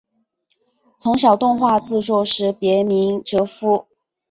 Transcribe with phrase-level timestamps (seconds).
[0.97, 3.85] 从事动画制作时别名哲夫。